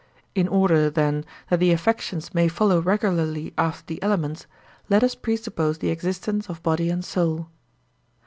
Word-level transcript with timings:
In 0.33 0.47
order, 0.47 0.89
then, 0.89 1.25
that 1.51 1.59
the 1.59 1.71
affections 1.71 2.33
may 2.33 2.47
follow 2.47 2.81
regularly 2.81 3.53
after 3.55 3.83
the 3.85 4.01
elements, 4.01 4.47
let 4.89 5.03
us 5.03 5.13
presuppose 5.13 5.77
the 5.77 5.89
existence 5.91 6.49
of 6.49 6.63
body 6.63 6.89
and 6.89 7.05
soul. 7.05 7.49